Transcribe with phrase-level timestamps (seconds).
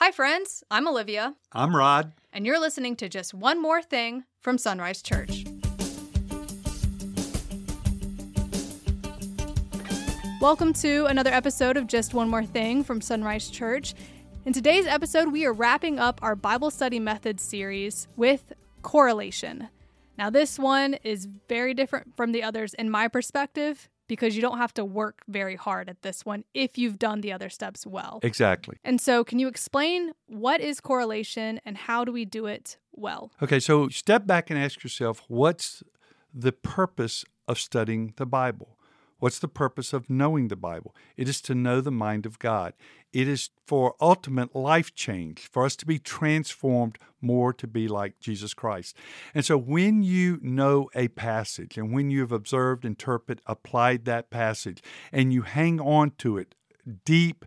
[0.00, 0.62] Hi, friends.
[0.70, 1.34] I'm Olivia.
[1.50, 2.12] I'm Rod.
[2.32, 5.44] And you're listening to Just One More Thing from Sunrise Church.
[10.40, 13.94] Welcome to another episode of Just One More Thing from Sunrise Church.
[14.44, 18.52] In today's episode, we are wrapping up our Bible study methods series with
[18.82, 19.68] correlation.
[20.16, 24.58] Now, this one is very different from the others in my perspective because you don't
[24.58, 28.20] have to work very hard at this one if you've done the other steps well.
[28.22, 28.78] Exactly.
[28.84, 33.30] And so, can you explain what is correlation and how do we do it well?
[33.42, 35.82] Okay, so step back and ask yourself what's
[36.34, 38.77] the purpose of studying the Bible?
[39.18, 40.94] What's the purpose of knowing the Bible?
[41.16, 42.74] It is to know the mind of God.
[43.12, 48.20] It is for ultimate life change, for us to be transformed more to be like
[48.20, 48.96] Jesus Christ.
[49.34, 54.30] And so when you know a passage and when you have observed, interpret, applied that
[54.30, 56.54] passage, and you hang on to it
[57.04, 57.44] deep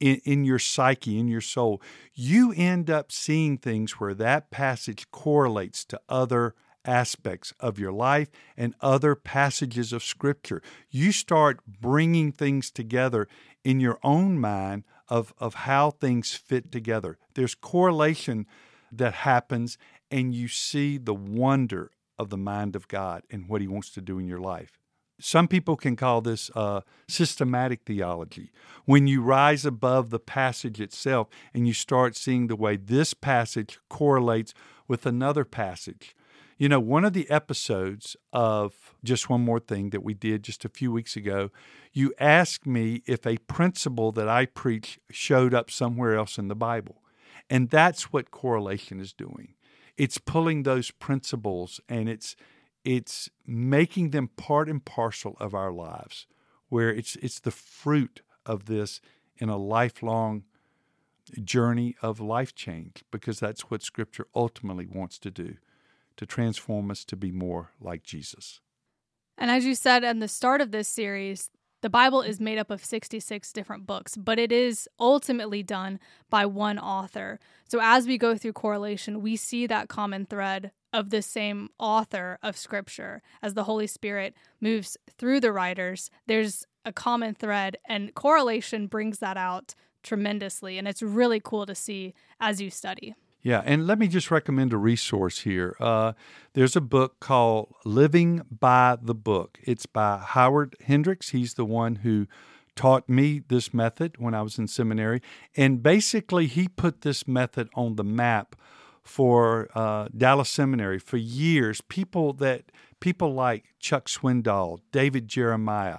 [0.00, 1.80] in, in your psyche, in your soul,
[2.14, 8.30] you end up seeing things where that passage correlates to other aspects of your life
[8.56, 10.62] and other passages of Scripture.
[10.90, 13.28] You start bringing things together
[13.64, 17.18] in your own mind of, of how things fit together.
[17.34, 18.46] There's correlation
[18.90, 19.78] that happens,
[20.10, 24.00] and you see the wonder of the mind of God and what He wants to
[24.00, 24.78] do in your life.
[25.20, 28.50] Some people can call this uh, systematic theology.
[28.86, 33.78] When you rise above the passage itself and you start seeing the way this passage
[33.88, 34.52] correlates
[34.88, 36.16] with another passage
[36.58, 40.64] you know, one of the episodes of Just One More Thing that we did just
[40.64, 41.50] a few weeks ago,
[41.92, 46.54] you asked me if a principle that I preach showed up somewhere else in the
[46.54, 47.02] Bible.
[47.50, 49.54] And that's what correlation is doing.
[49.96, 52.36] It's pulling those principles and it's
[52.84, 56.26] it's making them part and parcel of our lives,
[56.68, 59.00] where it's it's the fruit of this
[59.36, 60.44] in a lifelong
[61.44, 65.56] journey of life change, because that's what Scripture ultimately wants to do
[66.22, 68.60] to transform us to be more like Jesus.
[69.36, 71.50] And as you said in the start of this series,
[71.80, 75.98] the Bible is made up of 66 different books, but it is ultimately done
[76.30, 77.40] by one author.
[77.68, 82.38] So as we go through correlation, we see that common thread of the same author
[82.40, 83.20] of Scripture.
[83.42, 89.18] As the Holy Spirit moves through the writers, there's a common thread, and correlation brings
[89.18, 90.78] that out tremendously.
[90.78, 93.16] And it's really cool to see as you study.
[93.42, 95.76] Yeah, and let me just recommend a resource here.
[95.80, 96.12] Uh,
[96.52, 99.58] there's a book called Living by the Book.
[99.64, 101.30] It's by Howard Hendricks.
[101.30, 102.28] He's the one who
[102.76, 105.20] taught me this method when I was in seminary.
[105.56, 108.54] And basically, he put this method on the map
[109.02, 111.80] for uh, Dallas Seminary for years.
[111.80, 112.70] People that
[113.00, 115.98] people like Chuck Swindoll, David Jeremiah,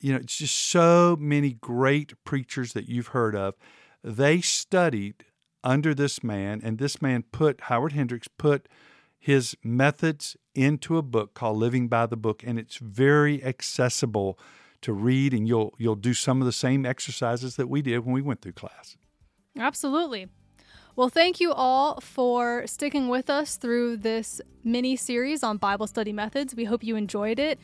[0.00, 3.54] you know, it's just so many great preachers that you've heard of.
[4.02, 5.24] They studied
[5.62, 8.68] under this man, and this man put, Howard Hendricks put
[9.18, 14.38] his methods into a book called Living by the Book, and it's very accessible
[14.80, 18.14] to read, and you'll you'll do some of the same exercises that we did when
[18.14, 18.96] we went through class.
[19.58, 20.28] Absolutely.
[20.96, 26.12] Well, thank you all for sticking with us through this mini series on Bible study
[26.12, 26.54] methods.
[26.54, 27.58] We hope you enjoyed it,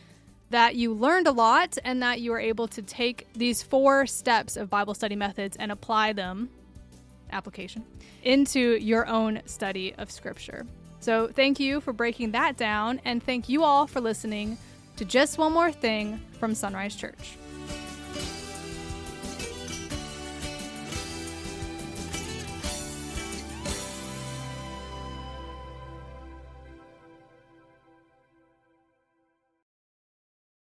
[0.51, 4.56] that you learned a lot, and that you were able to take these four steps
[4.56, 6.51] of Bible study methods and apply them
[7.31, 7.84] application
[8.22, 10.66] into your own study of Scripture.
[11.00, 14.59] So, thank you for breaking that down, and thank you all for listening
[14.97, 17.37] to Just One More Thing from Sunrise Church.